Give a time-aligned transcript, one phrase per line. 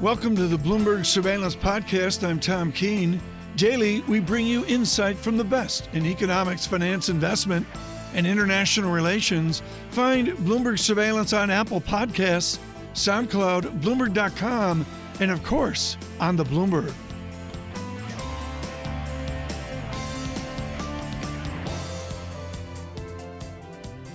[0.00, 2.26] Welcome to the Bloomberg Surveillance Podcast.
[2.26, 3.20] I'm Tom Keene.
[3.56, 7.66] Daily, we bring you insight from the best in economics, finance, investment,
[8.14, 9.60] and international relations.
[9.90, 12.58] Find Bloomberg Surveillance on Apple Podcasts,
[12.94, 14.86] SoundCloud, Bloomberg.com,
[15.20, 16.94] and of course, on the Bloomberg.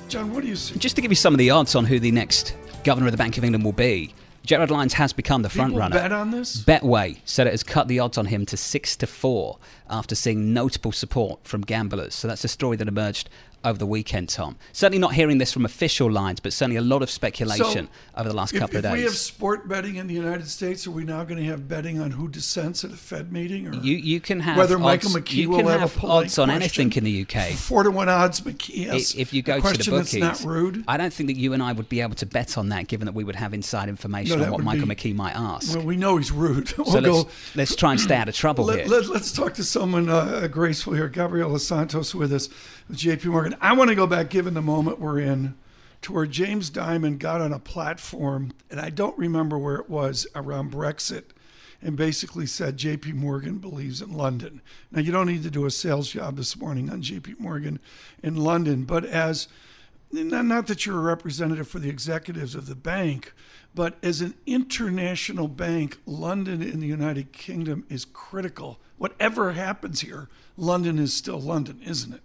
[0.09, 0.79] John, what do you see?
[0.79, 3.17] Just to give you some of the odds on who the next governor of the
[3.19, 5.95] Bank of England will be, Gerard Lyons has become the front People runner.
[5.95, 6.63] bet on this?
[6.63, 9.57] Betway said it has cut the odds on him to six to four
[9.89, 12.13] after seeing notable support from gamblers.
[12.15, 13.29] So that's a story that emerged
[13.65, 14.55] over the weekend, Tom.
[14.71, 18.29] Certainly not hearing this from official lines, but certainly a lot of speculation So, over
[18.29, 18.91] the last if, couple of days.
[18.93, 21.67] if we have sport betting in the United States, are we now going to have
[21.67, 23.67] betting on who dissents at a Fed meeting?
[23.67, 26.37] Or You you can have whether odds, Michael McKee you will can have, have odds
[26.37, 26.61] on question?
[26.61, 27.49] anything in the UK.
[27.55, 29.15] Four to one odds, McKee.
[29.17, 30.83] If you go to the bookies, that's not rude.
[30.87, 33.05] I don't think that you and I would be able to bet on that, given
[33.05, 35.75] that we would have inside information No, on what Michael be- McKee might ask.
[35.75, 36.73] Well, we know he's rude.
[36.85, 38.85] We'll so let's, let's try and stay out of trouble here.
[38.85, 41.07] Let, us talk to someone uh, graceful here.
[41.09, 42.49] Gabriela Santos with us,
[42.87, 43.29] with J.P.
[43.29, 43.54] Morgan.
[43.61, 45.55] I want to go back, given the moment we're in,
[46.01, 50.27] to where James Dimon got on a platform, and I don't remember where it was
[50.35, 51.25] around Brexit,
[51.81, 53.13] and basically said J.P.
[53.13, 54.61] Morgan believes in London.
[54.91, 57.35] Now you don't need to do a sales job this morning on J.P.
[57.39, 57.79] Morgan
[58.23, 59.47] in London, but as
[60.11, 63.33] not, that you're a representative for the executives of the bank,
[63.73, 68.79] but as an international bank, London in the United Kingdom is critical.
[68.97, 72.21] Whatever happens here, London is still London, isn't it?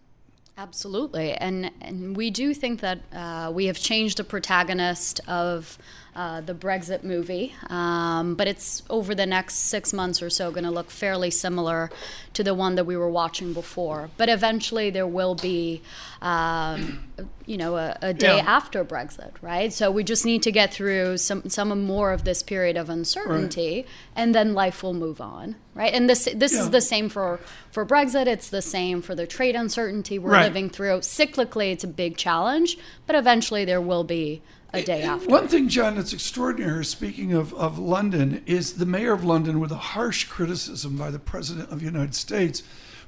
[0.59, 5.79] Absolutely, and and we do think that uh, we have changed the protagonist of
[6.15, 10.65] uh, the Brexit movie, um, but it's over the next six months or so going
[10.65, 11.89] to look fairly similar
[12.35, 14.11] to the one that we were watching before.
[14.19, 15.81] But eventually, there will be,
[16.21, 17.05] um,
[17.47, 18.45] you know, a, a day Yeah.
[18.45, 19.73] after Brexit, right?
[19.73, 23.87] So we just need to get through some some more of this period of uncertainty,
[24.15, 25.93] and then life will move on, right?
[25.93, 26.61] And this this Yeah.
[26.61, 28.27] is the same for for Brexit.
[28.27, 30.45] It's the same for the trade uncertainty we're Right.
[30.45, 31.01] living through.
[31.01, 32.77] Cyclically, it's a big challenge,
[33.07, 34.43] but eventually there will be
[34.73, 35.29] a day after.
[35.29, 39.73] One thing, John, that's extraordinary, speaking of, of London, is the mayor of London with
[39.73, 42.63] a harsh criticism by the President of the United States.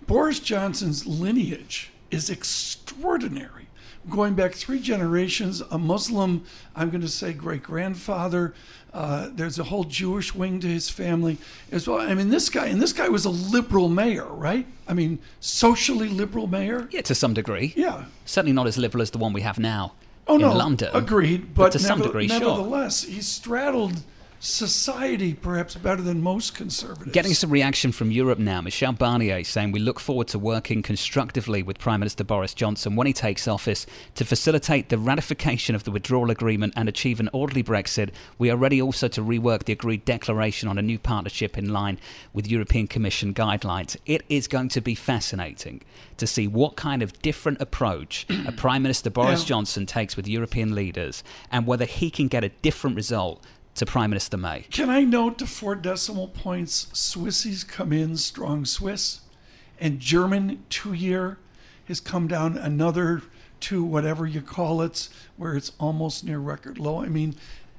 [0.06, 3.68] Boris Johnson's lineage is extraordinary.
[4.10, 6.42] Going back three generations, a Muslim,
[6.74, 8.52] I'm going to say great grandfather.
[8.94, 11.38] Uh, there's a whole Jewish wing to his family
[11.70, 12.00] as well.
[12.00, 14.66] I mean, this guy, and this guy was a liberal mayor, right?
[14.86, 16.88] I mean, socially liberal mayor.
[16.90, 17.72] yeah, to some degree.
[17.74, 18.04] Yeah.
[18.26, 19.92] Certainly not as liberal as the one we have now
[20.26, 20.90] Oh in no, London.
[20.94, 22.38] Agreed, but, to some degree, sure.
[22.38, 24.02] nevertheless, he straddled
[24.44, 27.12] society perhaps better than most conservatives.
[27.12, 28.60] Getting some reaction from Europe now.
[28.60, 33.06] Michel Barnier saying we look forward to working constructively with Prime Minister Boris Johnson when
[33.06, 33.86] he takes office
[34.16, 38.10] to facilitate the ratification of the withdrawal agreement and achieve an orderly Brexit.
[38.36, 42.00] We are ready also to rework the agreed declaration on a new partnership in line
[42.32, 43.96] with European Commission guidelines.
[44.06, 45.82] It is going to be fascinating
[46.16, 49.46] to see what kind of different approach a Prime Minister Boris Yeah.
[49.46, 51.22] Johnson takes with European leaders
[51.52, 53.40] and whether he can get a different result
[53.74, 54.66] to Prime Minister May.
[54.70, 59.20] Can I note to four decimal points, Swissies come in strong Swiss,
[59.80, 61.38] and German two year
[61.86, 63.22] has come down another
[63.60, 67.02] two, whatever you call it, where it's almost near record low.
[67.02, 67.34] I mean,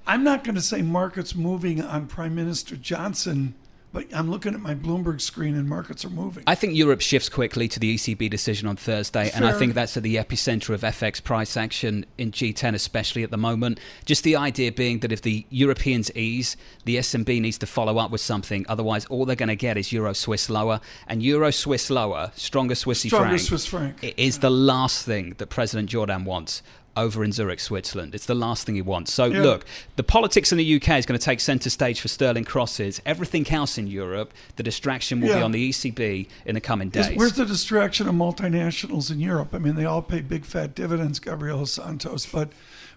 [0.06, 3.56] I'm not going to say markets moving on Prime Minister Johnson,
[3.94, 6.44] but I'm looking at my Bloomberg screen and markets are moving.
[6.48, 9.96] I think Europe shifts quickly to the ECB decision on Thursday, and I think that's
[9.96, 13.80] at the epicenter of FX price action in G10, especially at the moment.
[14.06, 18.10] Just the idea being that if the Europeans ease, the SNB needs to follow up
[18.12, 18.66] with something.
[18.68, 22.74] Otherwise, all they're going to get is Euro Swiss lower, and Euro Swiss lower, stronger
[22.76, 23.96] Swissy Stronger franc, Swiss franc.
[24.04, 26.64] i- is the last thing that President Jordan wants.
[26.96, 28.14] Over in Zurich, Switzerland.
[28.14, 29.12] It's the last thing he wants.
[29.12, 29.42] So, Yeah.
[29.42, 29.66] look,
[29.96, 33.02] the politics in the UK is going to take centre stage for sterling crosses.
[33.04, 37.08] Everything else in Europe, the distraction will be on the ECB in the coming Is-
[37.08, 37.18] days.
[37.18, 39.50] Where's the distraction of multinationals in Europe?
[39.54, 42.50] I mean, they all pay big fat dividends, Gabriela Santos, but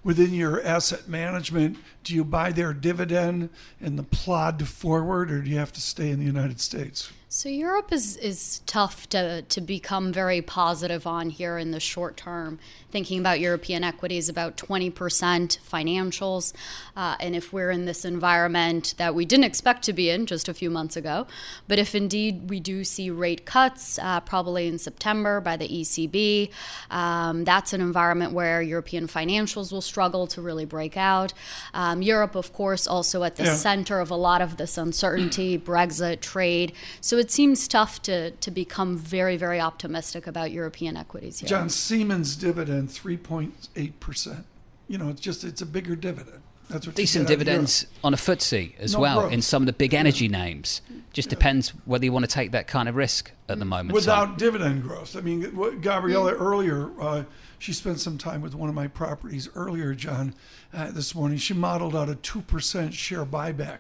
[0.05, 3.49] within your asset management, do you buy their dividend
[3.81, 7.11] and the plod forward, or do you have to stay in the United States?
[7.37, 12.17] So Europe is is tough to to become very positive on here in the short
[12.17, 12.59] term.
[12.91, 16.55] Thinking about European equities, about twenty percent financials,
[16.97, 20.49] uh, and if we're in this environment that we didn't expect to be in just
[20.49, 21.27] a few months ago,
[21.69, 26.51] but if indeed we do see rate cuts, uh, probably in September by the ECB,
[26.91, 31.35] um, that's an environment where European financials will struggle to really break out.
[31.75, 33.57] Um, Europe, of course, also at the Yeah.
[33.57, 36.73] center of a lot of this uncertainty, Brexit, trade.
[37.03, 41.49] So it seems tough to, to become very, very optimistic about European equities here.
[41.49, 44.45] John Siemens dividend, 3.8%.
[44.87, 46.41] You know, it's just, it's a bigger dividend.
[46.71, 49.33] That's what decent dividends on a FTSE as no well growth.
[49.33, 50.39] in some of the big energy yeah.
[50.39, 50.83] names.
[51.13, 51.31] Just yeah.
[51.31, 53.93] depends whether you want to take that kind of risk at the moment.
[53.93, 54.45] Without so.
[54.47, 55.41] dividend growth, I mean,
[55.81, 56.41] Gabriela mm.
[56.41, 56.91] earlier.
[57.01, 57.25] Uh,
[57.59, 60.33] she spent some time with one of my properties earlier, John,
[60.73, 61.39] uh, this morning.
[61.39, 63.79] She modeled out a 2% share buyback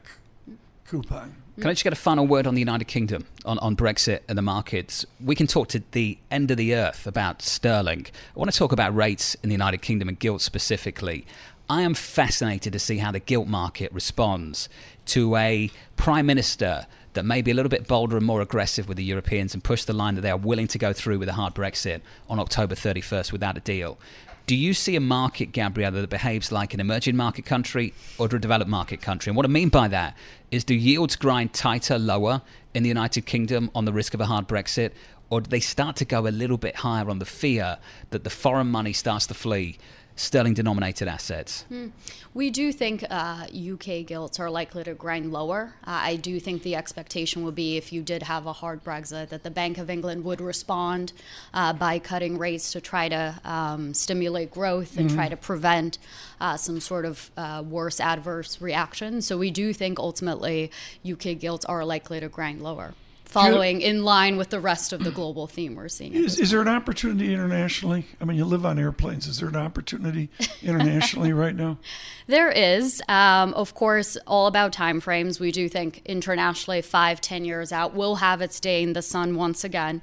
[0.84, 1.36] coupon.
[1.58, 4.36] Can I just get a final word on the United Kingdom, on, on Brexit and
[4.36, 5.06] the markets?
[5.24, 8.06] We can talk to the end of the earth about sterling.
[8.34, 11.24] I want to talk about rates in the United Kingdom and gilt specifically.
[11.70, 14.68] I am fascinated to see how the gilt market responds
[15.06, 18.98] to a prime minister that may be a little bit bolder and more aggressive with
[18.98, 21.32] the Europeans and push the line that they are willing to go through with a
[21.32, 23.98] hard Brexit on October 31st without a deal.
[24.46, 28.40] Do you see a market, Gabriela, that behaves like an emerging market country or a
[28.40, 29.30] developed market country?
[29.30, 30.16] And what I mean by that
[30.52, 34.26] is do yields grind tighter, lower in the United Kingdom on the risk of a
[34.26, 34.92] hard Brexit?
[35.30, 37.78] Or do they start to go a little bit higher on the fear
[38.10, 39.78] that the foreign money starts to flee
[40.16, 41.62] sterling denominated assets?
[41.68, 41.88] Hmm.
[42.34, 45.74] We do think uh, UK gilts are likely to grind lower.
[45.86, 49.28] Uh, I do think the expectation would be if you did have a hard Brexit
[49.28, 51.12] that the Bank of England would respond
[51.54, 55.16] uh, by cutting rates to try to um, stimulate growth and mm-hmm.
[55.16, 55.98] try to prevent
[56.40, 59.22] uh, some sort of uh, worse adverse reaction.
[59.22, 60.70] So we do think ultimately
[61.08, 62.94] UK gilts are likely to grind lower
[63.36, 66.14] following in line with the rest of the global theme we're seeing.
[66.14, 68.06] Is, is there an opportunity internationally?
[68.20, 69.26] I mean, you live on airplanes.
[69.26, 70.30] Is there an opportunity
[70.62, 71.78] internationally right now?
[72.28, 73.00] There is.
[73.08, 75.38] Um, of course, all about time frames.
[75.38, 79.36] We do think internationally, five, ten years out, will have its day in the sun
[79.36, 80.02] once again.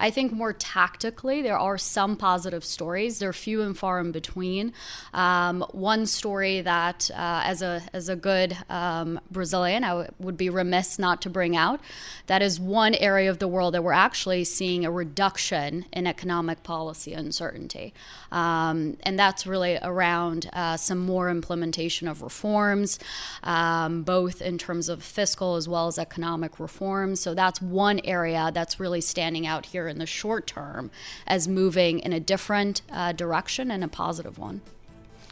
[0.00, 3.18] I think more tactically, there are some positive stories.
[3.18, 4.72] They're few and far in between.
[5.12, 10.38] Um, one story that, uh, as a as a good um, Brazilian, I w- would
[10.38, 11.80] be remiss not to bring out.
[12.26, 16.62] That is one area of the world that we're actually seeing a reduction in economic
[16.62, 17.92] policy uncertainty,
[18.32, 22.98] um, and that's really around uh, some more implementation of reforms,
[23.42, 27.20] um, both in terms of fiscal as well as economic reforms.
[27.20, 30.90] So that's one area that's really standing out here in the short term
[31.26, 34.62] as moving in a different uh, direction and a positive one.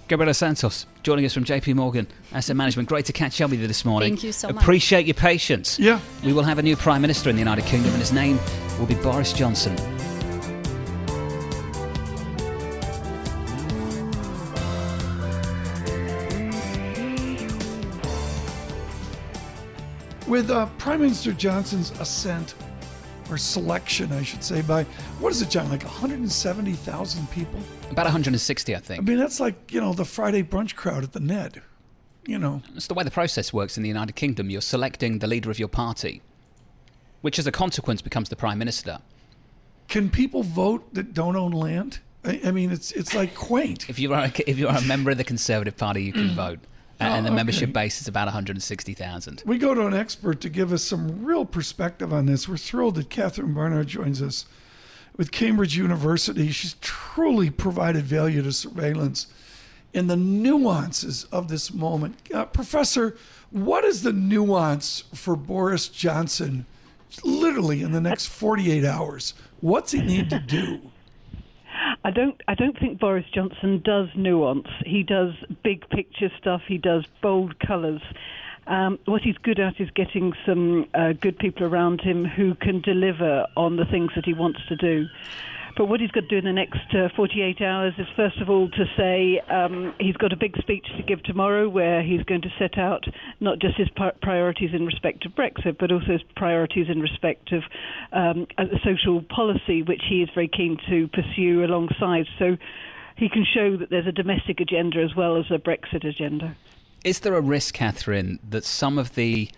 [0.08, 2.88] Gabriela Santos joining us from JP Morgan Asset Management.
[2.88, 4.14] Great to catch up with you this morning.
[4.14, 4.62] Thank you so much.
[4.62, 5.78] Appreciate your patience.
[5.78, 6.00] Yeah.
[6.24, 8.38] We will have a new Prime Minister in the United Kingdom, and his name
[8.78, 9.76] will be Boris Johnson.
[20.26, 22.54] With uh, Prime Minister Johnson's ascent
[23.30, 24.84] or selection, I should say, by
[25.20, 25.68] what is it, John?
[25.70, 27.60] Like 170,000 people?
[27.90, 29.00] About 160, I think.
[29.00, 31.62] I mean, that's like you know the Friday brunch crowd at the Ned.
[32.26, 34.50] You know, it's the way the process works in the United Kingdom.
[34.50, 36.22] You're selecting the leader of your party,
[37.22, 38.98] which as a consequence becomes the prime minister.
[39.88, 42.00] Can people vote that don't own land?
[42.24, 43.88] I, I mean, it's it's like quaint.
[43.88, 46.30] If you are a, if you are a member of the Conservative Party, you can
[46.34, 46.60] vote
[47.00, 47.36] and the oh, okay.
[47.36, 49.42] membership base is about 160,000.
[49.46, 52.48] We go to an expert to give us some real perspective on this.
[52.48, 54.46] We're thrilled that Catherine Barnard joins us
[55.16, 56.50] with Cambridge University.
[56.50, 59.28] She's truly provided value to surveillance
[59.92, 62.16] in the nuances of this moment.
[62.32, 63.16] Uh, Professor,
[63.50, 66.66] what is the nuance for Boris Johnson
[67.24, 69.34] literally in the next 48 hours?
[69.60, 70.80] What's he need to do?
[72.04, 74.68] I don't I don't think Boris Johnson does nuance.
[74.84, 76.62] He does big picture stuff.
[76.66, 78.02] He does bold colours.
[78.66, 82.82] Um, what he's good at is getting some uh, good people around him who can
[82.82, 85.08] deliver on the things that he wants to do.
[85.78, 88.50] But what he's got to do in the next uh, 48 hours is, first of
[88.50, 92.42] all, to say um, he's got a big speech to give tomorrow where he's going
[92.42, 93.04] to set out
[93.38, 93.88] not just his
[94.20, 97.62] priorities in respect of Brexit, but also his priorities in respect of
[98.12, 98.48] um,
[98.84, 102.26] social policy, which he is very keen to pursue alongside.
[102.40, 102.56] So
[103.16, 106.56] he can show that there's a domestic agenda as well as a Brexit agenda.
[107.04, 109.48] Is there a risk, Catherine, that some of the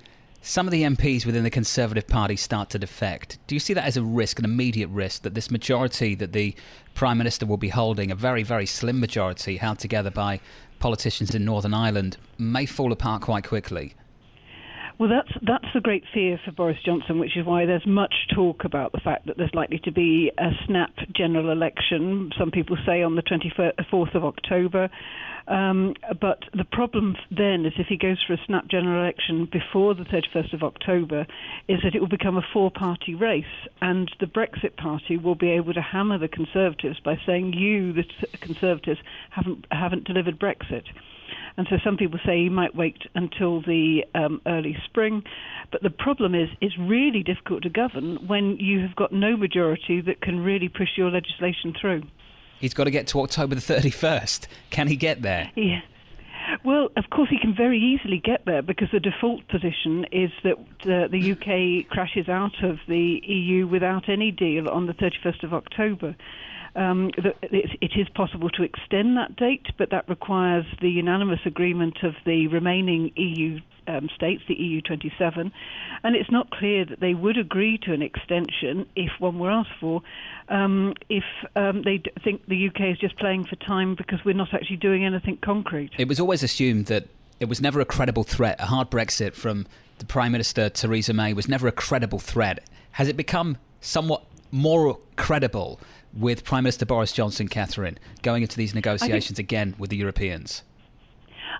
[0.42, 3.38] some of the MPs within the Conservative Party start to defect.
[3.46, 6.54] Do you see that as a risk, an immediate risk, that this majority that the
[6.94, 10.40] Prime Minister will be holding, a very, very slim majority held together by
[10.78, 13.94] politicians in Northern Ireland, may fall apart quite quickly?
[15.00, 18.64] Well, that's that's the great fear for Boris Johnson, which is why there's much talk
[18.64, 22.30] about the fact that there's likely to be a snap general election.
[22.38, 24.90] Some people say on the 24th of October.
[25.48, 29.94] Um, but the problem then is if he goes for a snap general election before
[29.94, 31.26] the 31st of October,
[31.66, 33.44] is that it will become a four-party race,
[33.80, 38.04] and the Brexit Party will be able to hammer the Conservatives by saying you, the
[38.42, 40.84] Conservatives, haven't haven't delivered Brexit.
[41.56, 45.22] And so some people say you might wait until the um, early spring.
[45.72, 50.00] But the problem is, it's really difficult to govern when you have got no majority
[50.02, 52.02] that can really push your legislation through.
[52.60, 54.46] He's got to get to October the 31st.
[54.70, 55.50] Can he get there?
[55.56, 55.80] Yeah.
[56.64, 60.56] Well, of course, he can very easily get there because the default position is that
[60.82, 65.54] uh, the UK crashes out of the EU without any deal on the 31st of
[65.54, 66.16] October.
[66.76, 72.14] Um, it is possible to extend that date, but that requires the unanimous agreement of
[72.24, 75.52] the remaining EU um, states, the EU 27,
[76.04, 79.70] and it's not clear that they would agree to an extension if one were asked
[79.80, 80.02] for,
[80.48, 81.24] um, if
[81.56, 85.04] um, they think the UK is just playing for time because we're not actually doing
[85.04, 85.90] anything concrete.
[85.98, 87.08] It was always assumed that
[87.40, 88.60] it was never a credible threat.
[88.60, 89.66] A hard Brexit from
[89.98, 92.62] the Prime Minister Theresa May was never a credible threat.
[92.92, 95.80] Has it become somewhat more credible
[96.12, 100.62] with Prime Minister Boris Johnson, Catherine, going into these negotiations think, again with the Europeans?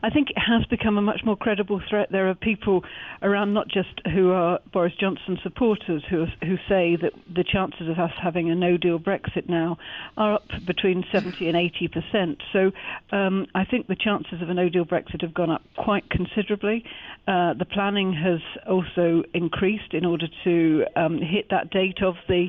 [0.03, 2.09] I think it has become a much more credible threat.
[2.11, 2.85] There are people
[3.23, 7.99] around, not just who are Boris Johnson supporters, who who say that the chances of
[7.99, 9.77] us having a no-deal Brexit now
[10.17, 12.43] are up between 70 and 80 percent.
[12.53, 12.71] So
[13.13, 16.85] um, I think the chances of a no-deal Brexit have gone up quite considerably.
[17.29, 22.49] Uh, the planning has also increased in order to um, hit that date of the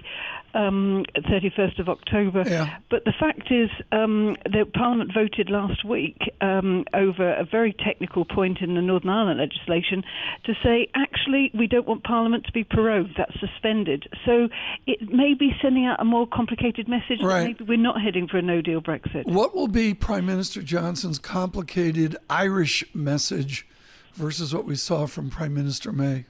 [0.54, 2.44] um, 31st of October.
[2.46, 2.78] Yeah.
[2.90, 8.26] But the fact is um, that Parliament voted last week um, over a very technical
[8.26, 10.04] point in the Northern Ireland legislation
[10.46, 14.08] to say, actually, we don't want Parliament to be prorogued, that's suspended.
[14.26, 14.50] So
[14.88, 17.46] it may be sending out a more complicated message right.
[17.46, 19.26] maybe we're not heading for a no deal Brexit.
[19.26, 23.68] What will be Prime Minister Johnson's complicated Irish message
[24.14, 26.26] versus what we saw from Prime Minister May?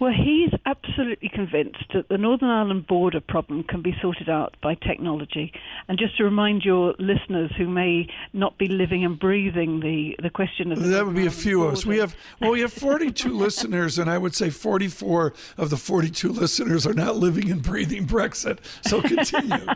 [0.00, 4.74] Well, he's absolutely convinced that the Northern Ireland border problem can be sorted out by
[4.74, 5.52] technology.
[5.88, 10.30] And just to remind your listeners who may not be living and breathing the, the
[10.30, 11.86] question of the that would be a few of us.
[11.86, 16.32] We have well, we have 42 listeners, and I would say 44 of the 42
[16.32, 18.58] listeners are not living and breathing Brexit.
[18.86, 19.48] So continue.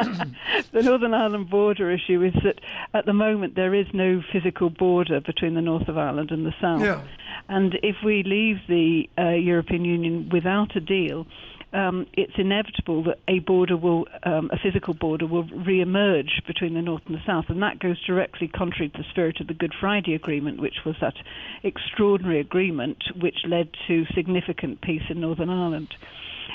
[0.72, 2.60] the Northern Ireland border issue is that
[2.94, 6.54] at the moment there is no physical border between the north of Ireland and the
[6.60, 6.82] south.
[6.82, 7.02] Yeah.
[7.48, 11.26] And if we leave the uh, European Union without a deal,
[11.72, 16.82] um, it's inevitable that a border will, um, a physical border, will re-emerge between the
[16.82, 19.72] north and the south, and that goes directly contrary to the spirit of the Good
[19.78, 21.14] Friday Agreement, which was that
[21.62, 25.94] extraordinary agreement which led to significant peace in Northern Ireland.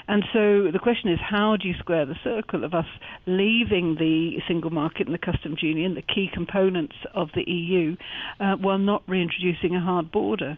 [0.07, 2.85] And so the question is, how do you square the circle of us
[3.25, 7.95] leaving the single market and the customs union, the key components of the EU,
[8.39, 10.57] uh, while not reintroducing a hard border?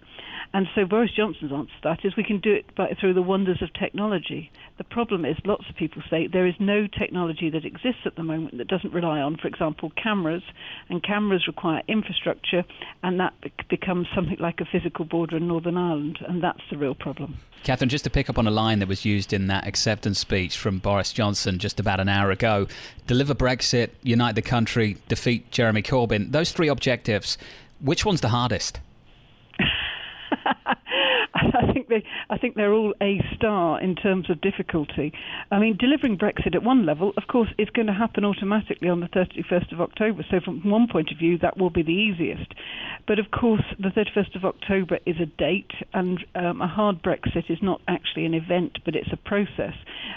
[0.54, 3.22] And so Boris Johnson's answer to that is we can do it by, through the
[3.22, 4.52] wonders of technology.
[4.78, 8.24] The problem is, lots of people say there is no technology that exists at the
[8.24, 10.44] moment that doesn't rely on, for example, cameras,
[10.90, 12.64] and cameras require infrastructure,
[13.04, 13.34] and that
[13.70, 17.38] becomes something like a physical border in Northern Ireland, and that's the real problem.
[17.64, 20.58] Catherine, just to pick up on a line that was used in that acceptance speech
[20.58, 22.68] from Boris Johnson just about an hour ago
[23.06, 26.32] deliver Brexit, unite the country, defeat Jeremy Corbyn.
[26.32, 27.38] Those three objectives,
[27.80, 28.80] which one's the hardest?
[30.32, 35.14] I think they, I think they're all a star in terms of difficulty.
[35.52, 39.00] I mean, delivering Brexit at one level, of course, is going to happen automatically on
[39.00, 40.26] the 31st of October.
[40.30, 42.54] So, from one point of view, that will be the easiest.
[43.08, 47.50] But of course, the 31st of October is a date, and um, a hard Brexit
[47.50, 49.74] is not actually an event, but it's a process.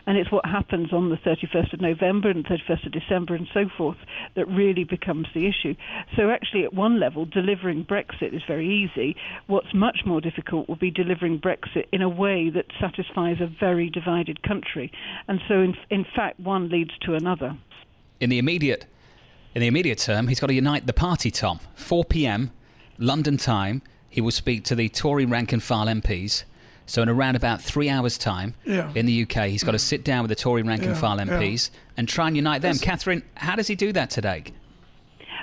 [0.06, 3.66] And it's what happens on the 31st of November and 31st of December and so
[3.76, 3.98] forth
[4.34, 5.74] that really becomes the issue.
[6.16, 9.16] So, actually, at one level, delivering Brexit is very easy.
[9.46, 13.90] What's much more difficult will be delivering Brexit in a way that satisfies a very
[13.90, 14.92] divided country.
[15.28, 17.56] And so, in, in fact, one leads to another.
[18.20, 18.86] In the immediate
[19.54, 21.58] in the immediate term, he's got to unite the party, Tom.
[21.74, 22.52] 4 p.m.
[22.98, 26.44] London time, he will speak to the Tory rank and file MPs.
[26.86, 28.92] So in around about three hours' time yeah.
[28.94, 31.70] in the UK, he's got to sit down with the Tory rank and file MPs
[31.70, 31.80] yeah.
[31.96, 32.76] and try and unite them.
[32.78, 34.44] Catherine, how does he do that today?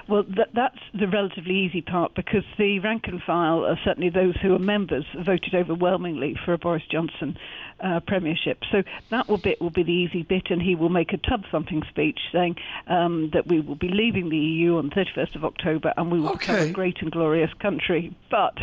[0.09, 4.55] Well, th- that's the relatively easy part because the rank and file, certainly those who
[4.55, 7.37] are members, voted overwhelmingly for a Boris Johnson
[7.79, 8.63] uh, premiership.
[8.72, 11.43] So that will bit will be the easy bit, and he will make a tub
[11.51, 12.55] thumping speech saying
[12.88, 16.29] um, that we will be leaving the EU on 31st of October, and we will
[16.31, 16.53] okay.
[16.53, 18.15] become a great and glorious country.
[18.29, 18.57] But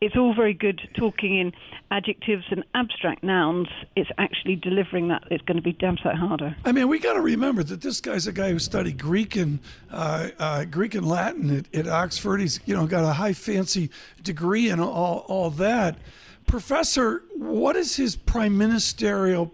[0.00, 1.52] it's all very good talking in
[1.90, 3.68] adjectives and abstract nouns.
[3.96, 5.24] It's actually delivering that.
[5.30, 6.56] It's going to be damn sight harder.
[6.64, 9.58] I mean, we got to remember that this guy's a guy who studied Greek and
[9.90, 12.40] uh, uh, Greek and Latin at, at Oxford.
[12.40, 13.90] He's you know got a high fancy
[14.22, 15.96] degree and all all that.
[16.46, 19.52] Professor, what is his prime ministerial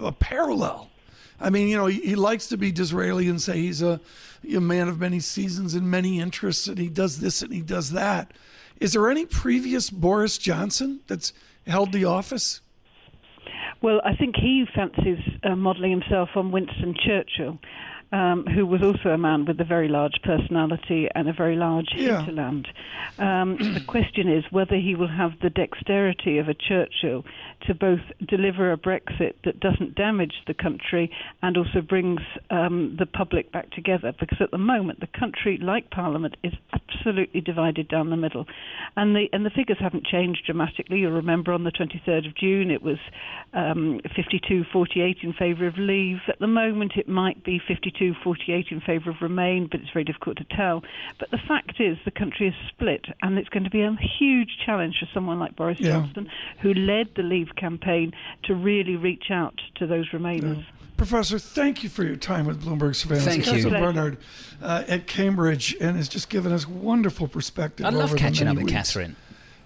[0.00, 0.90] uh, parallel?
[1.40, 4.00] I mean, you know, he, he, likes to be Disraeli and say he's a,
[4.54, 7.90] a man of many seasons and many interests, and he does this and he does
[7.92, 8.32] that.
[8.80, 11.32] Is there any previous Boris Johnson that's
[11.66, 12.60] held the office?
[13.82, 17.58] Well, I think he fancies uh, modelling himself on Winston Churchill.
[18.14, 21.88] Um, who was also a man with a very large personality and a very large
[21.96, 22.18] Yeah.
[22.22, 22.68] hinterland.
[23.18, 27.24] Um, the question is whether he will have the dexterity of a Churchill
[27.66, 31.10] to both deliver a Brexit that doesn't damage the country
[31.42, 34.12] and also brings um, the public back together.
[34.20, 38.46] Because at the moment, the country, like Parliament, is absolutely divided down the middle,
[38.96, 40.98] and the and the figures haven't changed dramatically.
[41.00, 42.98] You'll remember on the 23rd of June, it was
[43.54, 46.18] um, 52-48 in favour of Leave.
[46.28, 47.60] At the moment, it might be
[48.12, 50.82] 52-48 in favour of Remain, but it's very difficult to tell.
[51.18, 54.58] But the fact is, the country is split, and it's going to be a huge
[54.64, 55.92] challenge for someone like Boris Yeah.
[55.92, 56.28] Johnson,
[56.60, 58.12] who led the Leave campaign,
[58.44, 60.64] to really reach out to those Remainers.
[60.96, 63.26] Professor, thank you for your time with Bloomberg Surveillance.
[63.26, 63.52] Thank you.
[63.52, 63.84] Professor Pleasure.
[63.84, 64.18] Barnard
[64.62, 67.84] uh, at Cambridge, and has just given us wonderful perspective.
[67.84, 68.72] I love over catching up with weeks.
[68.72, 69.16] Catherine.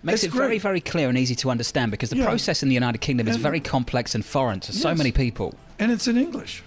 [0.02, 0.62] Makes It's it very, great.
[0.62, 2.24] very clear and easy to understand because the Yeah.
[2.26, 5.54] process in the United Kingdom is very complex and foreign to so many people.
[5.80, 6.62] and it's in English.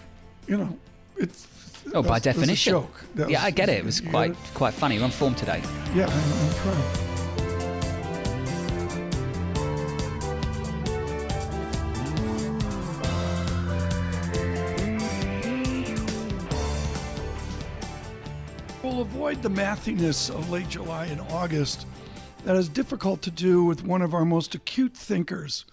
[0.47, 0.77] You know,
[1.17, 1.47] it's.
[1.93, 2.71] Oh, by that's- that's a definition.
[2.73, 3.03] joke.
[3.15, 3.77] That yeah, was- I get it.
[3.79, 4.37] It was quite it?
[4.53, 4.97] quite funny.
[4.97, 5.61] We're on form today.
[5.95, 7.07] Yeah, I'm, I'm trying.
[18.83, 21.85] We'll avoid the mathiness of late July and August
[22.45, 25.65] that is difficult to do with one of our most acute thinkers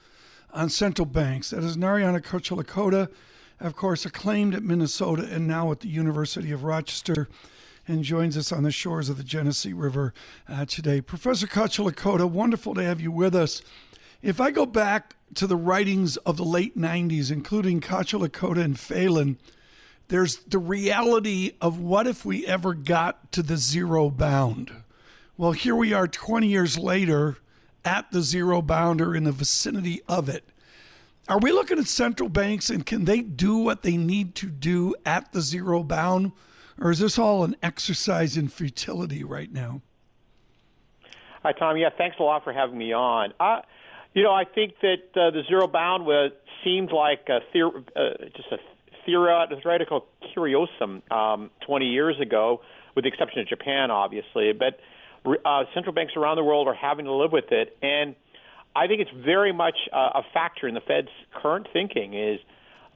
[0.53, 1.50] on central banks.
[1.50, 3.09] That is Narayana Kocherlakota,
[3.61, 7.29] of course, acclaimed at Minnesota and now at the University of Rochester,
[7.87, 10.12] and joins us on the shores of the Genesee River
[10.49, 11.00] uh, today.
[11.00, 13.62] Professor Kocherlakota, wonderful to have you with us.
[14.23, 19.38] If I go back to the writings of the late 90s, including Kocherlakota and Phelan,
[20.09, 24.71] there's the reality of what if we ever got to the zero bound.
[25.37, 27.38] Well, here we are 20 years later
[27.85, 30.45] at the zero bound or in the vicinity of it.
[31.29, 34.95] Are we looking at central banks and can they do what they need to do
[35.05, 36.33] at the zero bound?
[36.81, 39.83] Or is this all an exercise in futility right now?
[41.43, 41.77] Hi, Tom.
[41.77, 43.35] Yeah, thanks a lot for having me on.
[43.38, 43.61] Uh,
[44.14, 46.33] you know, I think that uh, the zero bound was
[46.64, 48.59] seemed like a theor- uh, just a
[49.05, 52.62] theoretical curiosum um, 20 years ago,
[52.95, 54.53] with the exception of Japan, obviously.
[54.53, 54.81] But
[55.45, 58.14] uh, central banks around the world are having to live with it, and
[58.74, 62.40] I think it's very much uh, a factor in the Fed's current thinking is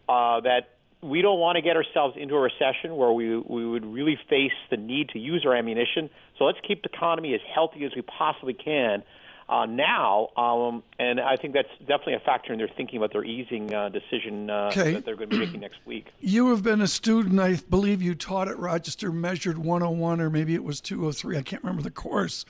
[0.08, 0.70] uh, that
[1.02, 4.52] we don't want to get ourselves into a recession where we we would really face
[4.70, 6.08] the need to use our ammunition.
[6.38, 9.02] So let's keep the economy as healthy as we possibly can
[9.48, 13.24] uh, now, um, and I think that's definitely a factor in their thinking about their
[13.24, 14.94] easing uh, decision uh, Okay.
[14.94, 16.06] that they're going to be making next week.
[16.20, 20.54] You have been a student, I believe you taught at Rochester, measured 101, or maybe
[20.54, 21.36] it was 203.
[21.36, 22.46] I can't remember the course.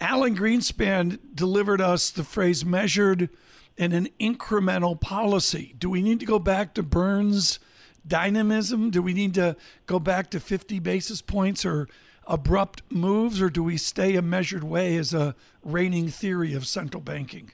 [0.00, 3.28] Alan Greenspan delivered us the phrase measured
[3.76, 5.74] in an incremental policy.
[5.78, 7.58] Do we need to go back to Burns'
[8.06, 8.90] dynamism?
[8.90, 11.88] Do we need to go back to 50 basis points or
[12.26, 17.02] abrupt moves, or do we stay a measured way as a reigning theory of central
[17.02, 17.50] banking?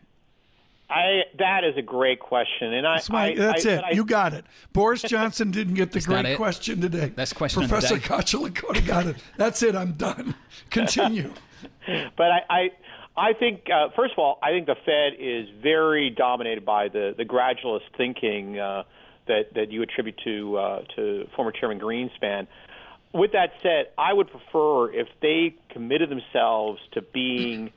[0.90, 3.84] I that is a great question, and I That's, my, I, that's I, it.
[3.84, 4.44] I, you got it.
[4.72, 7.12] Boris Johnson didn't get the great question today.
[7.14, 8.80] That's question Professor day.
[8.80, 9.16] Got it.
[9.36, 9.76] That's it.
[9.76, 10.34] I'm done.
[10.70, 11.32] Continue.
[12.16, 12.70] but I, I,
[13.16, 17.14] I think uh, first of all, I think the Fed is very dominated by the
[17.16, 18.82] the gradualist thinking uh,
[19.28, 22.48] that that you attribute to uh, to former Chairman Greenspan.
[23.12, 27.72] With that said, I would prefer if they committed themselves to being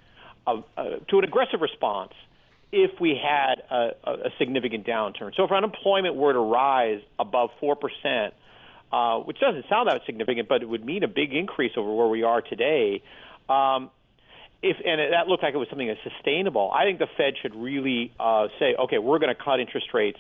[0.46, 2.14] a, a, to an aggressive response
[2.74, 5.36] if we had a, a, significant downturn.
[5.36, 8.34] So if unemployment were to rise above four percent,
[8.92, 12.08] uh, which doesn't sound that significant, but it would mean a big increase over where
[12.08, 13.04] we are today.
[13.48, 13.92] Um,
[14.64, 17.56] if and that looked like it was something that's sustainable, I think the Fed should
[17.56, 20.20] really uh, say, okay, we're going to cut interest rates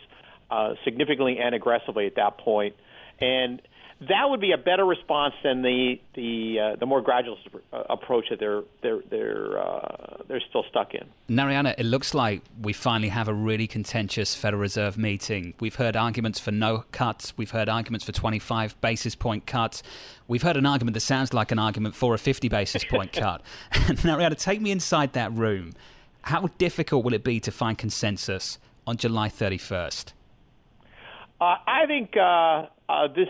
[0.52, 2.76] uh, significantly and aggressively at that point,
[3.20, 3.62] and
[4.10, 7.38] that would be a better response than the the uh, the more gradual
[7.72, 11.06] uh, approach that they're they're they're uh, they're still stuck in.
[11.28, 15.54] Narayana, it looks like we finally have a really contentious Federal Reserve meeting.
[15.60, 17.34] We've heard arguments for no cuts.
[17.38, 19.84] We've heard arguments for 25 basis point cuts.
[20.28, 23.42] We've heard an argument that sounds like an argument for a 50 basis point cut.
[24.04, 25.74] Narayana, take me inside that room.
[26.24, 30.13] How difficult will it be to find consensus on July 31st?
[31.42, 33.28] Uh, I think uh, uh, this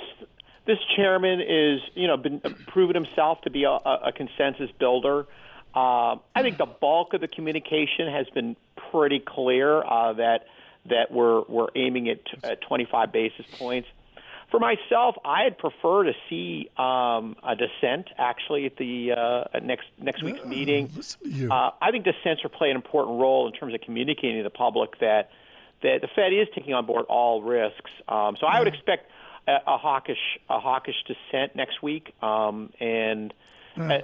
[0.66, 5.26] this chairman is, you know, been proven himself to be a, a consensus builder.
[5.76, 8.56] Uh, I think the bulk of the communication has been
[8.92, 10.46] pretty clear uh, that
[10.90, 13.88] that we're we're aiming at, at 25 basis points.
[14.52, 20.22] For myself, I'd prefer to see um, a dissent actually at the uh, next next
[20.22, 20.92] week's Oh, meeting.
[20.96, 21.52] listen to you.
[21.52, 24.52] Uh, I think dissents are play an important role in terms of communicating to the
[24.52, 25.32] public that
[25.82, 27.90] that the Fed is taking on board all risks.
[28.08, 29.10] Um, so I would expect
[29.48, 33.34] a, hawkish a hawkish dissent next week, um, and.
[33.76, 33.98] Uh,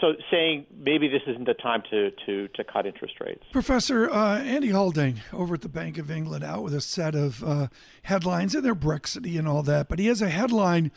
[0.00, 3.44] so saying maybe this isn't the time to, to, to cut interest rates.
[3.52, 7.40] Professor uh, Andy Haldane over at the Bank of England out with a set of
[7.44, 7.68] uh,
[8.02, 10.90] headlines, and they're Brexity and all that, but he has a headline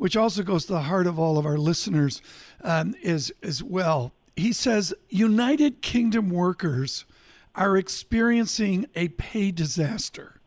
[0.00, 2.22] which also goes to the heart of all of our listeners
[2.64, 4.12] um, is, as well.
[4.34, 7.04] He says United Kingdom workers
[7.54, 10.39] are experiencing a pay disaster.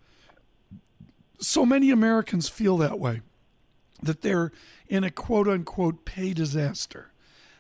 [1.39, 3.21] So many Americans feel that way,
[4.01, 4.51] that they're
[4.87, 7.11] in a quote unquote pay disaster.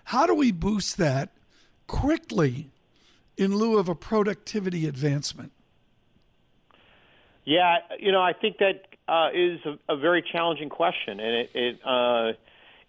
[0.05, 1.31] How do we boost that
[1.87, 2.69] quickly
[3.37, 5.51] in lieu of a productivity advancement?
[7.45, 11.49] Yeah, you know, I think that uh, is a, a, very challenging question, and it,
[11.53, 12.31] it uh,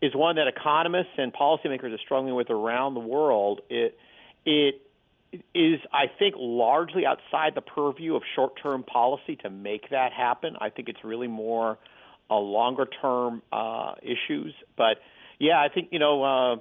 [0.00, 3.62] is one that economists and policymakers are struggling with around the world.
[3.68, 3.98] It
[4.46, 4.80] it
[5.54, 10.56] is, I think, largely outside the purview of short-term policy to make that happen.
[10.60, 11.78] I think it's really more
[12.30, 14.98] a longer-term uh, issues, but
[15.38, 16.56] yeah, I think you know uh,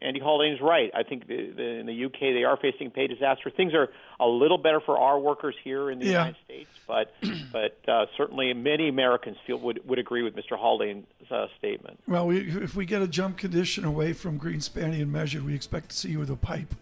[0.00, 0.90] Andy is right.
[0.94, 3.50] I think the, the, in the UK they are facing pay disaster.
[3.50, 6.10] Things are a little better for our workers here in the yeah.
[6.12, 7.12] United States, but
[7.52, 10.58] but uh, certainly many Americans feel would would agree with Mr.
[10.58, 11.98] Haldane's uh, statement.
[12.08, 15.90] Well, we, if we get a jump condition away from Greenspan and measured, we expect
[15.90, 16.74] to see you with a pipe,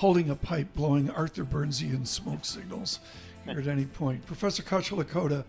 [0.00, 3.00] holding a pipe, blowing Arthur Burnsian smoke signals
[3.44, 4.24] here at any point.
[4.24, 5.44] Professor Kocherlakota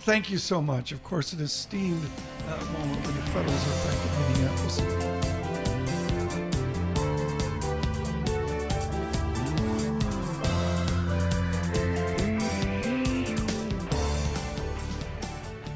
[0.00, 0.92] thank you so much.
[0.92, 2.06] Of course, an esteemed
[2.46, 4.76] uh, moment when the Federals are back in Minneapolis.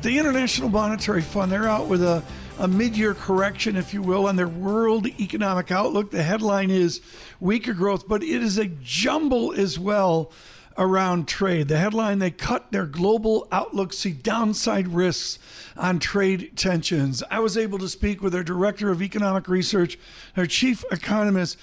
[0.03, 2.23] The International Monetary Fund, they're out with a,
[2.59, 6.11] a mid year correction, if you will, on their world economic outlook.
[6.11, 7.01] The headline is
[7.40, 10.33] weaker growth, but it is a jumble as well
[10.77, 11.68] around trade.
[11.68, 15.38] The headline they cut their global outlook, see downside risks
[15.77, 17.23] on trade tensions.
[17.31, 19.99] I was able to speak with their director of economic research,
[20.35, 21.57] their chief economist,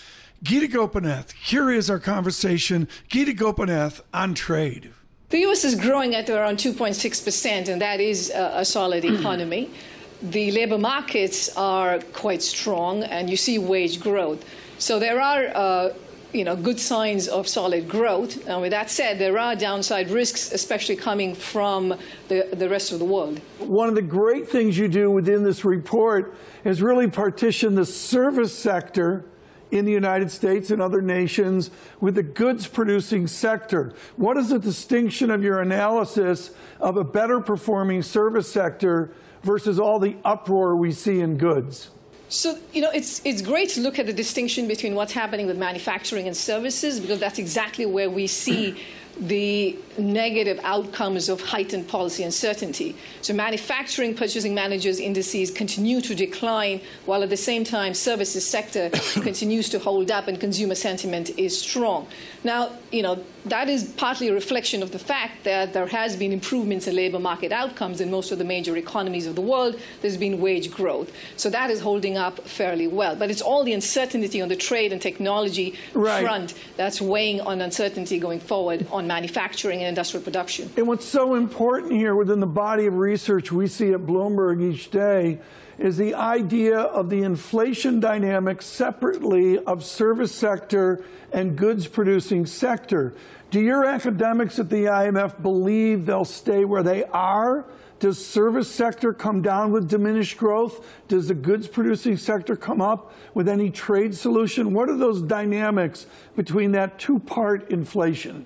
[0.43, 1.31] Gita Gopinath.
[1.31, 2.87] Here is our conversation.
[3.07, 4.91] Gita Gopinath on trade.
[5.29, 5.65] The U.S.
[5.65, 9.71] is growing at around 2.6%, and that is a solid economy.
[10.21, 14.43] the labor markets are quite strong, and you see wage growth.
[14.77, 15.93] So there are uh,
[16.35, 18.45] you know, good signs of solid growth.
[18.47, 21.97] And with that said, there are downside risks, especially coming from
[22.27, 23.39] the, the rest of the world.
[23.59, 28.57] One of the great things you do within this report is really partition the service
[28.57, 29.25] sector
[29.71, 33.93] in the United States and other nations with the goods producing sector.
[34.15, 39.13] What is the distinction of your analysis of a better performing service sector
[39.45, 41.91] versus all the uproar we see in goods?
[42.27, 45.57] So, you know, it's, it's great to look at the distinction between what's happening with
[45.57, 48.75] manufacturing and services because that's exactly where we see
[49.19, 52.95] the negative outcomes of heightened policy uncertainty.
[53.21, 58.89] So manufacturing purchasing managers indices continue to decline while at the same time services sector
[59.13, 62.07] continues to hold up and consumer sentiment is strong.
[62.43, 66.31] Now, you know, that is partly a reflection of the fact that there has been
[66.31, 69.79] improvements in labor market outcomes in most of the major economies of the world.
[70.01, 71.11] There's been wage growth.
[71.37, 73.15] So that is holding up fairly well.
[73.15, 76.23] But it's all the uncertainty on the trade and technology right.
[76.23, 80.69] front that's weighing on uncertainty going forward on manufacturing and industrial production.
[80.77, 84.91] And what's so important here within the body of research we see at Bloomberg each
[84.91, 85.39] day
[85.77, 93.13] is the idea of the inflation dynamics separately of service sector and goods producing sector.
[93.51, 97.65] Do your academics at the IMF believe they'll stay where they are?
[97.99, 100.85] Does service sector come down with diminished growth?
[101.07, 104.73] Does the goods producing sector come up with any trade solution?
[104.73, 108.45] What are those dynamics between that two part inflation?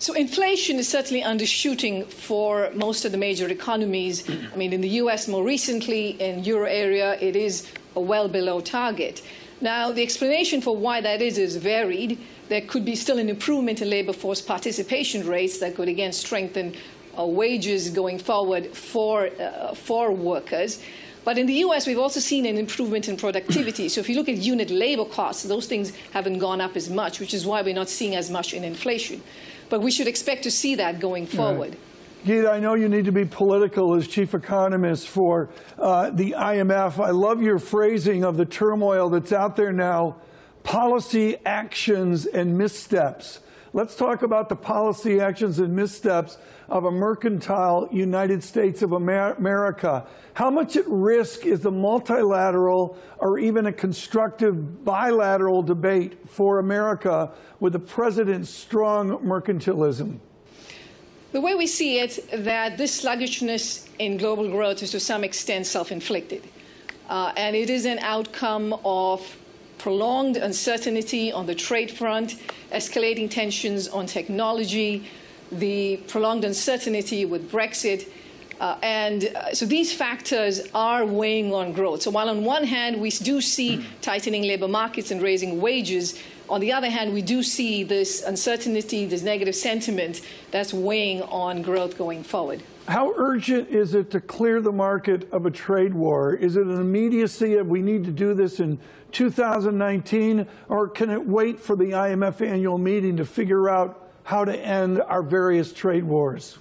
[0.00, 4.28] So inflation is certainly undershooting for most of the major economies.
[4.30, 5.26] I mean, in the U.S.
[5.26, 9.22] more recently, in euro area, it is well below target.
[9.60, 12.16] Now, the explanation for why that is is varied.
[12.48, 16.74] There could be still an improvement in labor force participation rates that could again strengthen
[17.18, 20.80] uh, wages going forward for, uh, for workers.
[21.24, 23.88] But in the US, we've also seen an improvement in productivity.
[23.88, 27.18] So if you look at unit labor costs, those things haven't gone up as much,
[27.18, 29.20] which is why we're not seeing as much in inflation.
[29.68, 31.70] But we should expect to see that going forward.
[31.70, 31.80] Right.
[32.24, 37.02] Gita, I know you need to be political as chief economist for uh, the IMF.
[37.02, 40.16] I love your phrasing of the turmoil that's out there now
[40.64, 43.40] policy actions and missteps.
[43.72, 46.36] Let's talk about the policy actions and missteps
[46.68, 50.06] of a mercantile United States of America.
[50.34, 57.30] How much at risk is the multilateral or even a constructive bilateral debate for America
[57.60, 60.18] with the president's strong mercantilism?
[61.32, 65.66] The way we see it, that this sluggishness in global growth is to some extent
[65.66, 66.42] self inflicted.
[67.08, 69.36] Uh, and it is an outcome of
[69.78, 72.36] prolonged uncertainty on the trade front,
[72.72, 75.06] escalating tensions on technology,
[75.50, 78.08] the prolonged uncertainty with Brexit.
[78.60, 82.02] Uh, and uh, so these factors are weighing on growth.
[82.02, 86.60] So while on one hand we do see tightening labor markets and raising wages, on
[86.60, 91.98] the other hand, we do see this uncertainty, this negative sentiment that's weighing on growth
[91.98, 92.62] going forward.
[92.86, 96.32] How urgent is it to clear the market of a trade war?
[96.34, 98.78] Is it an immediacy of we need to do this in
[99.12, 104.54] 2019, or can it wait for the IMF annual meeting to figure out how to
[104.54, 106.58] end our various trade wars?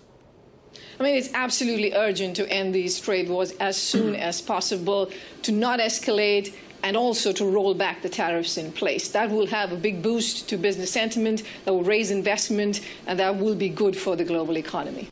[0.98, 5.52] I mean, it's absolutely urgent to end these trade wars as soon as possible, to
[5.52, 9.10] not escalate, and also to roll back the tariffs in place.
[9.10, 13.38] That will have a big boost to business sentiment, that will raise investment, and that
[13.38, 15.10] will be good for the global economy.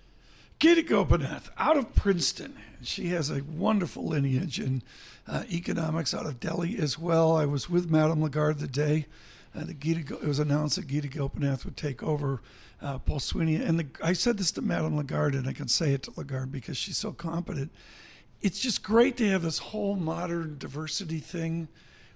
[0.60, 2.56] Gita Gopinath out of Princeton.
[2.82, 4.82] She has a wonderful lineage in
[5.28, 7.36] uh, economics out of Delhi as well.
[7.36, 9.08] I was with Madame Lagarde the day
[9.56, 12.42] uh, Gita, it was announced that Gita Gopinath would take over
[12.82, 13.56] uh, Paul Sweeney.
[13.56, 16.52] And the, I said this to Madame Lagarde, and I can say it to Lagarde
[16.52, 17.72] because she's so competent.
[18.42, 21.68] It's just great to have this whole modern diversity thing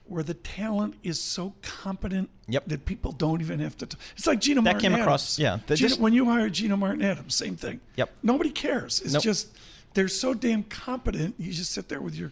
[0.05, 2.63] where the talent is so competent Yep.
[2.67, 3.85] that people don't even have to.
[3.85, 4.63] T- it's like Gina Martin.
[4.63, 5.05] That Martin came Adams.
[5.05, 7.79] across- yeah, Gina- just- when you hired Gina Martin Adams, same thing.
[7.95, 8.11] Yep.
[8.23, 9.01] Nobody cares.
[9.01, 9.23] It's Nope.
[9.23, 9.49] just
[9.93, 11.35] they're so damn competent.
[11.37, 12.31] You just sit there with your,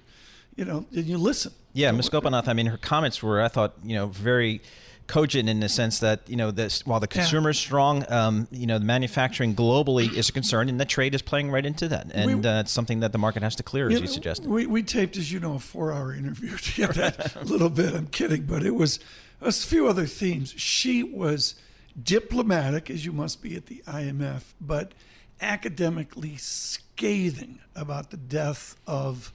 [0.56, 1.52] you know, and you listen.
[1.74, 2.10] Yeah, Ms.
[2.10, 4.62] Gopinath, I mean, her comments were, I thought, you know, very
[5.08, 8.68] cogent in the sense that, you know, this while the consumer is strong, um, you
[8.68, 12.08] know, the manufacturing globally is a concern, and the trade is playing right into that.
[12.14, 14.12] And We- uh, it's something that the market has to clear, as You you know,
[14.12, 14.48] suggested.
[14.48, 17.94] We, we taped, as you know, a four-hour interview to get that little bit.
[17.96, 19.00] I'm kidding, but it was
[19.42, 20.54] a few other themes.
[20.58, 21.56] She was
[22.02, 24.92] diplomatic, as you must be at the IMF, but
[25.42, 29.32] academically scathing about the death of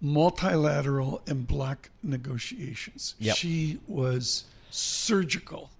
[0.00, 3.14] multilateral and bloc negotiations.
[3.18, 3.36] Yep.
[3.36, 5.70] She was surgical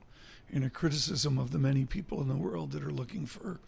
[0.50, 3.58] in a criticism of the many people in the world that are looking for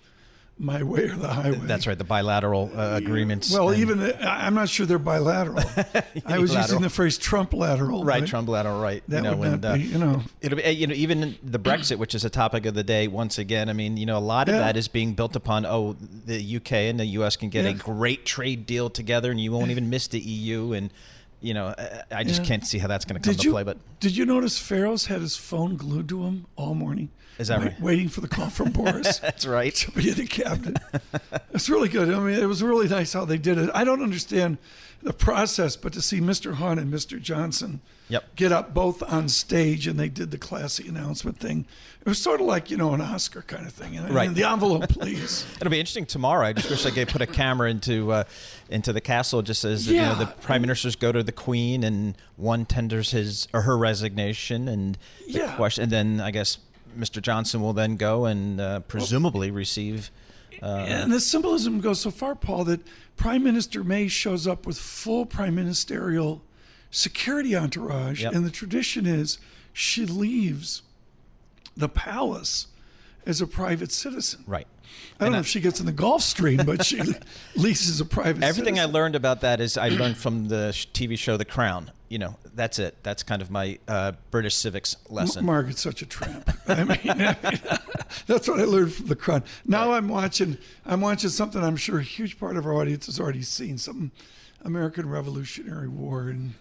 [0.58, 1.58] my way or the highway.
[1.62, 3.50] That's right, the bilateral uh, agreements.
[3.50, 5.58] Well, and- even I- I'm not sure they're bilateral.
[6.26, 8.04] I was using the phrase Trump lateral.
[8.04, 9.02] Right, but Trump lateral, right.
[9.08, 10.22] That you know, would not and, uh, be, you know.
[10.42, 13.08] It'll be, uh, you know, even the Brexit, which is a topic of the day
[13.08, 13.70] once again.
[13.70, 14.60] I mean, you know, a lot of Yeah.
[14.60, 15.64] that is being built upon.
[15.64, 19.52] Oh, the UK and the US can get a great trade deal together, and you
[19.52, 20.72] won't even miss the EU.
[20.74, 20.90] And
[21.40, 21.74] you know,
[22.10, 22.46] I, just Yeah.
[22.46, 23.62] can't see how that's going to come Did to you play.
[23.64, 27.10] But did you notice Farrell's had his phone glued to him all morning?
[27.40, 27.80] Is that wait- right?
[27.80, 29.18] Waiting for the call from Boris.
[29.18, 29.74] that's right.
[29.74, 30.78] to be in the cabinet.
[31.52, 32.10] It's really good.
[32.12, 33.70] I mean, it was really nice how they did it.
[33.74, 34.58] I don't understand
[35.02, 36.54] the process, but to see Mr.
[36.54, 37.20] Hunt and Mr.
[37.20, 38.34] Johnson Yep.
[38.34, 41.64] get up both on stage and they did the classy announcement thing.
[42.00, 43.96] It was sort of like you know an Oscar kind of thing.
[43.96, 44.26] And, Right.
[44.26, 45.46] and the envelope, please.
[45.60, 46.46] It'll be interesting tomorrow.
[46.48, 48.24] I just wish I could put a camera into uh,
[48.68, 52.16] into the castle, just as you know, the prime ministers go to the queen, and
[52.36, 54.98] one tenders his or her resignation, and
[55.28, 55.54] the Yeah.
[55.56, 56.58] question, and then I guess
[56.98, 57.20] Mr.
[57.22, 60.10] Johnson will then go and uh, presumably receive.
[60.62, 62.80] Uh, and the symbolism goes so far, Paul, that
[63.16, 66.42] Prime Minister May shows up with full prime ministerial
[66.90, 68.34] security entourage, Yep.
[68.34, 69.38] and the tradition is
[69.72, 70.82] she leaves
[71.76, 72.66] the palace
[73.24, 74.42] as a private citizen.
[74.46, 74.66] right.
[75.18, 77.00] I don't know I- if she gets in the Gulfstream, but she
[77.56, 78.42] leases a private.
[78.42, 81.90] Everything I learned about that is I learned from the TV show The Crown.
[82.08, 82.96] You know, that's it.
[83.04, 85.44] That's kind of my uh, British civics lesson.
[85.46, 86.50] Margaret's such a tramp.
[86.68, 87.36] I mean,
[88.26, 89.44] that's what I learned from the Crown.
[89.64, 90.58] Now I'm watching.
[90.84, 91.62] I'm watching something.
[91.62, 94.10] I'm sure a huge part of our audience has already seen something,
[94.64, 96.54] American Revolutionary War, and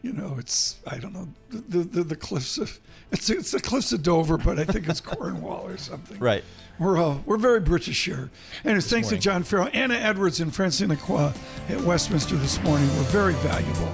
[0.00, 3.92] you know, it's I don't know the the, the cliffs of it's it's the cliffs
[3.92, 6.18] of Dover, but I think it's Cornwall or something.
[6.18, 6.44] Right.
[6.82, 8.28] We're all we're very British here.
[8.64, 9.20] And it's thanks morning.
[9.20, 11.32] to John Farrell, Anna Edwards, and Francine Lacqua
[11.68, 12.88] at Westminster this morning.
[12.96, 13.86] We're very valuable.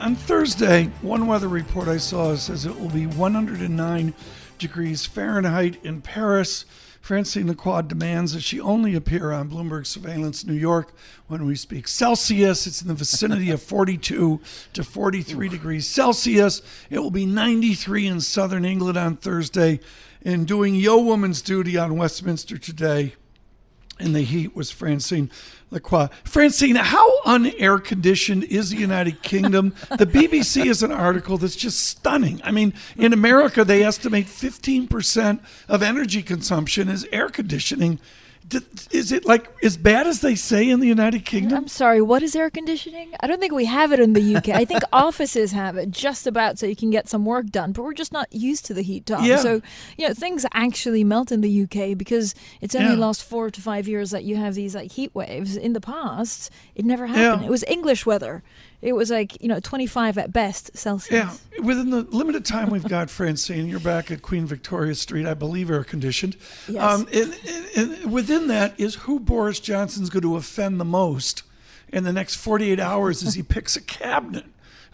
[0.00, 4.14] On Thursday, one weather report I saw says it will be 109
[4.58, 6.66] degrees Fahrenheit in Paris.
[7.06, 10.92] Francine Lacqua demands that she only appear on Bloomberg Surveillance New York
[11.28, 12.66] when we speak Celsius.
[12.66, 14.40] It's in the vicinity of 42
[14.72, 16.62] to 43 degrees Celsius.
[16.90, 19.78] It will be 93 in southern England on Thursday.
[20.24, 23.14] And doing Yo Woman's duty on Westminster today
[23.98, 25.30] in the heat was Francine
[25.72, 26.10] Lacqua.
[26.24, 29.74] Francine, how unair conditioned is the United Kingdom?
[29.98, 32.40] The BBC has an article that's just stunning.
[32.44, 37.98] I mean, in America, they estimate 15% of energy consumption is air conditioning.
[38.92, 41.58] Is it like as bad as they say in the United Kingdom?
[41.58, 43.10] I'm sorry, what is air conditioning?
[43.20, 44.50] I don't think we have it in the UK.
[44.50, 47.82] I think offices have it just about so you can get some work done, but
[47.82, 49.24] we're just not used to the heat, Tom.
[49.24, 49.38] Yeah.
[49.38, 49.62] So,
[49.96, 53.00] you know, things actually melt in the UK because it's only Yeah.
[53.06, 55.56] last four to five years that you have these like heat waves.
[55.56, 57.42] In the past, it never happened.
[57.42, 57.46] Yeah.
[57.48, 58.42] It was English weather.
[58.86, 61.10] It was like, you know, 25 at best Celsius.
[61.10, 65.34] Yeah, within the limited time we've got, Francine, you're back at Queen Victoria Street, I
[65.34, 66.36] believe, air conditioned.
[66.68, 66.80] Yes.
[66.80, 67.36] Um, and,
[67.76, 71.42] and, and within that is who Boris Johnson's going to offend the most
[71.88, 74.44] in the next 48 hours as he picks a cabinet.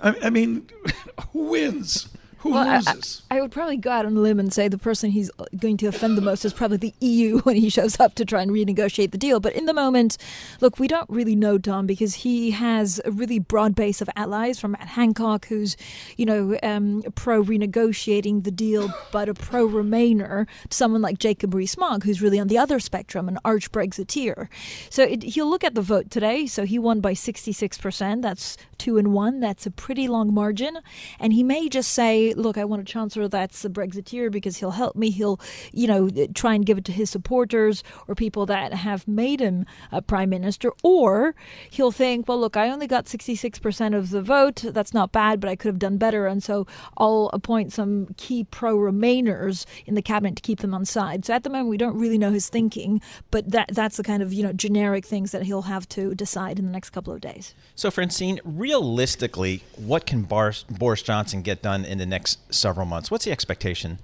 [0.00, 0.68] I, I mean,
[1.34, 2.08] who wins?
[2.42, 3.22] Who Well, I- loses?
[3.30, 5.76] I, I would probably go out on a limb and say the person he's going
[5.78, 8.50] to offend the most is probably the EU when he shows up to try and
[8.50, 9.40] renegotiate the deal.
[9.40, 10.18] But in the moment,
[10.60, 14.58] look, we don't really know Tom because he has a really broad base of allies
[14.60, 15.76] from Matt Hancock, who's,
[16.16, 21.54] you know, um, pro renegotiating the deal, but a pro Remainer, to someone like Jacob
[21.54, 24.48] Rees-Mogg, who's really on the other spectrum, an arch Brexiteer.
[24.90, 26.46] So it, he'll look at the vote today.
[26.46, 28.22] So he won by 66%.
[28.22, 29.40] That's two and one.
[29.40, 30.78] That's a pretty long margin.
[31.20, 34.72] And he may just say, look, I want a chancellor that's a Brexiteer because he'll
[34.72, 35.10] help me.
[35.10, 35.40] He'll,
[35.72, 39.66] you know, try and give it to his supporters or people that have made him
[39.90, 40.72] a prime minister.
[40.82, 41.34] Or
[41.70, 44.64] he'll think, well, look, I only got 66% of the vote.
[44.64, 46.26] That's not bad, but I could have done better.
[46.26, 46.66] And so
[46.96, 51.24] I'll appoint some key pro Remainers in the cabinet to keep them on side.
[51.24, 54.22] So at the moment, we don't really know his thinking, but that that's the kind
[54.22, 57.20] of, you know, generic things that he'll have to decide in the next couple of
[57.20, 57.54] days.
[57.74, 63.10] So, Francine, realistically, what can Boris, Boris Johnson get done in the next several months?
[63.10, 63.98] What's the expectation?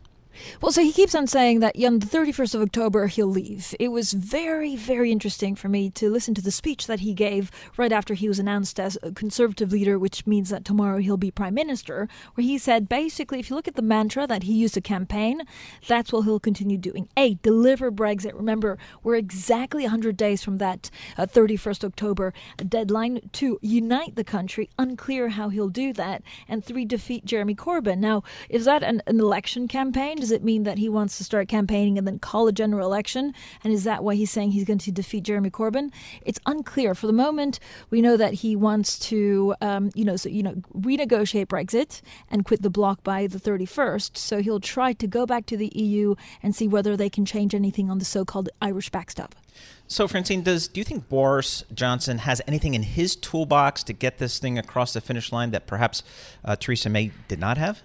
[0.61, 3.74] Well, so he keeps on saying that on the 31st of October he'll leave.
[3.79, 7.51] It was very, very interesting for me to listen to the speech that he gave
[7.77, 11.31] right after he was announced as a conservative leader, which means that tomorrow he'll be
[11.31, 14.74] prime minister, where he said basically, if you look at the mantra that he used
[14.74, 15.42] to campaign,
[15.87, 17.09] that's what he'll continue doing.
[17.16, 18.35] A, deliver Brexit.
[18.35, 22.33] Remember, we're exactly 100 days from that uh, 31st October
[22.66, 23.20] deadline.
[23.33, 24.70] to unite the country.
[24.79, 26.22] Unclear how he'll do that.
[26.48, 27.98] And three, defeat Jeremy Corbyn.
[27.98, 30.16] Now, is that an, an election campaign?
[30.16, 33.35] Does it mean that he wants to start campaigning and then call a general election?
[33.64, 35.93] And is that why he's saying he's going to defeat Jeremy Corbyn?
[36.25, 36.95] It's unclear.
[36.95, 37.61] For the moment,
[37.91, 42.45] we know that he wants to, um, you know, so you know, renegotiate Brexit and
[42.45, 44.17] quit the bloc by the 31st.
[44.17, 47.55] So he'll try to go back to the EU and see whether they can change
[47.55, 49.35] anything on the so-called Irish backstop.
[49.87, 54.19] So, Francine, does do you think Boris Johnson has anything in his toolbox to get
[54.19, 56.03] this thing across the finish line that perhaps
[56.45, 57.83] uh, Theresa May did not have?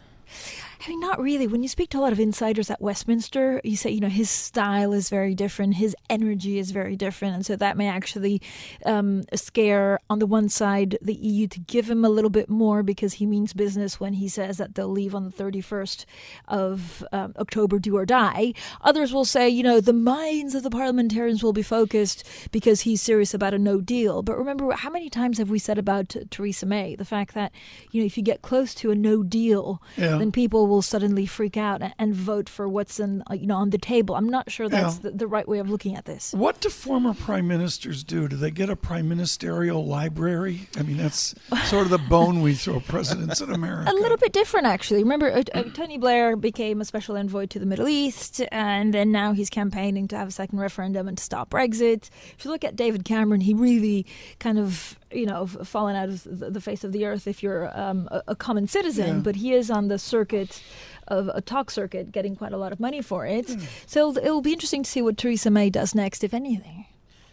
[0.86, 1.48] I mean, not really.
[1.48, 4.30] When you speak to a lot of insiders at Westminster, you say, you know, his
[4.30, 7.36] style is very different, his energy is very different.
[7.36, 8.42] And so that may actually
[8.86, 12.84] um, scare, on the one side, the EU to give him a little bit more
[12.84, 16.04] because he means business when he says that they'll leave on the 31st
[16.50, 18.54] of um, October, do or die.
[18.82, 23.02] Others will say, you know, the minds of the parliamentarians will be focused because he's
[23.02, 24.22] serious about a no deal.
[24.22, 27.54] But remember, how many times have we said about Theresa May the fact that,
[27.92, 30.18] you know, if you get close to a no deal, Yeah.
[30.18, 33.56] then people will suddenly freak out and, and vote for what's in, uh, you know,
[33.58, 34.16] on the table.
[34.16, 35.02] I'm not sure that's Yeah.
[35.12, 36.34] the, the right way of looking at this.
[36.34, 38.28] What do former prime ministers do?
[38.28, 40.68] Do they get a prime ministerial library?
[40.78, 43.92] I mean, that's sort of the bone we throw presidents in America.
[43.92, 45.04] A little bit different, actually.
[45.04, 49.12] Remember, uh, uh, Tony Blair became a special envoy to the Middle East, and then
[49.12, 52.10] now he's campaigning to have a second referendum and to stop Brexit.
[52.38, 54.06] If you look at David Cameron, he really
[54.40, 57.78] kind of, you know, fallen out of the, the face of the earth if you're
[57.80, 59.22] um, a, a common citizen, Yeah.
[59.22, 60.62] but he is on the circuit
[61.08, 63.50] of a talk circuit, getting quite a lot of money for it.
[63.88, 66.86] So it'll, it'll be interesting to see what Theresa May does next, if anything.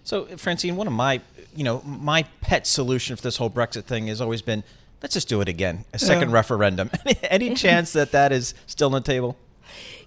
[0.03, 1.21] So, Francine, one of my,
[1.55, 4.64] you know, my pet solution for this whole Brexit thing has always been,
[5.03, 6.35] let's just do it again, a second Yeah.
[6.37, 6.90] referendum.
[7.23, 9.37] Any chance that that is still on the table?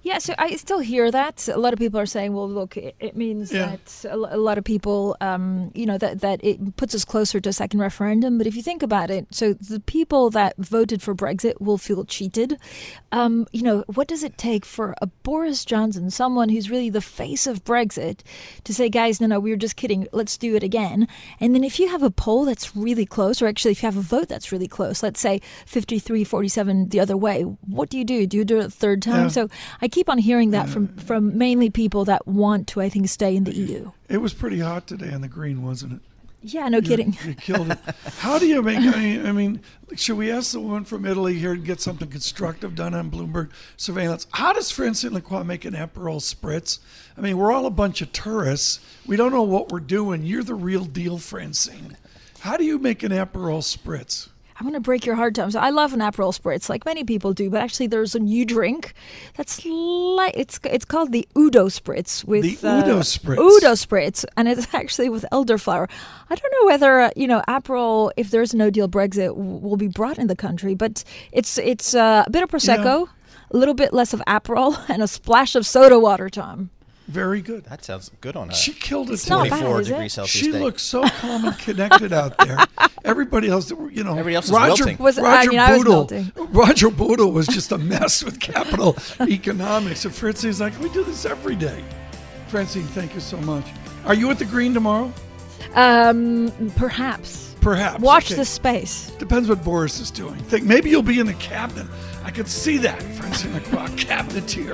[0.03, 1.47] Yeah, so I still hear that.
[1.47, 3.77] A lot of people are saying, well, look, it, it means Yeah.
[3.77, 7.39] that a, a lot of people, um, you know, that, that it puts us closer
[7.39, 8.37] to a second referendum.
[8.37, 12.03] But if you think about it, so the people that voted for Brexit will feel
[12.03, 12.57] cheated.
[13.13, 16.99] Um, you know, what does it take for a Boris Johnson, someone who's really the
[17.01, 18.19] face of Brexit,
[18.65, 21.07] to say, guys, no, no, we were just kidding, let's do it again?
[21.39, 23.95] And then if you have a poll that's really close, or actually if you have
[23.97, 28.03] a vote that's really close, let's say 53 47 the other way, what do you
[28.03, 28.27] do?
[28.27, 29.23] Do you do it a third time?
[29.23, 29.27] Yeah.
[29.29, 29.47] So
[29.81, 33.07] I keep on hearing that from, uh, from mainly people that want to, I think,
[33.07, 33.91] stay in the EU.
[34.09, 35.99] It was pretty hot today on the green, wasn't it?
[36.45, 37.17] Yeah, no You- kidding.
[37.25, 37.79] You killed it.
[38.17, 38.79] How do you make?
[38.79, 39.61] I mean, I mean,
[39.95, 43.49] should we ask the woman from Italy here to get something constructive done on Bloomberg
[43.77, 44.27] surveillance?
[44.31, 46.79] How does Francine Lacqua make an Aperol spritz?
[47.17, 48.79] I mean, we're all a bunch of tourists.
[49.05, 50.23] We don't know what we're doing.
[50.23, 51.95] You're the real deal, Francine.
[52.39, 54.27] How do you make an Aperol spritz?
[54.57, 55.51] I'm going to break your heart, Tom.
[55.51, 58.45] So I love an Aperol Spritz, like many people do, but actually there's a new
[58.45, 58.93] drink
[59.35, 63.35] that's like it's it's called the Hugo Spritz with The Hugo Spritz.
[63.35, 65.89] Hugo Spritz, and it's actually with elderflower.
[66.29, 69.77] I don't know whether uh, you know Aperol, if there's No Deal Brexit, w- will
[69.77, 73.07] be brought in the country, but it's it's uh, a bit of prosecco,
[73.51, 76.69] a little bit less of Aperol, and a splash of soda water, Tom.
[77.07, 77.65] Very good.
[77.65, 78.53] That sounds good on her.
[78.55, 79.13] She killed it.
[79.13, 79.91] It's not bad, 24 is it?
[79.91, 80.59] degrees Celsius She day.
[80.59, 82.57] looks so calm and connected out there.
[83.03, 84.97] Everybody else, you know, Everybody else is Roger, wilting.
[85.03, 86.31] Was- I Roger mean, I was Bootle, melting.
[86.53, 90.05] Roger Bootle was just a mess with capital economics.
[90.05, 91.83] And Francine's like, we do this every day.
[92.47, 93.65] Francine, thank you so much.
[94.05, 95.11] Are you at the Green tomorrow?
[95.75, 97.55] Um, perhaps.
[97.61, 97.99] Perhaps.
[98.01, 98.35] Watch Okay.
[98.35, 99.11] the space.
[99.19, 100.35] Depends what Boris is doing.
[100.35, 101.87] Think maybe you'll be in the cabinet.
[102.23, 104.73] I could see that, Francine Lacqua, cabinetier.